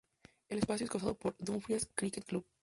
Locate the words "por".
1.13-1.35